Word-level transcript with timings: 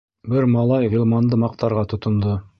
Бер 0.31 0.47
малай 0.53 0.89
Ғилманды 0.95 1.41
маҡтарға 1.45 1.87
тотондо. 1.95 2.39